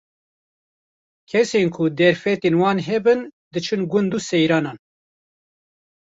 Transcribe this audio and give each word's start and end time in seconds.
Kesên 1.29 1.67
ku 1.75 1.83
derfetên 1.97 2.55
wan 2.61 2.79
hebin, 2.87 3.19
diçin 3.53 3.81
gund 3.91 4.11
û 4.17 4.19
seyranan. 4.29 4.77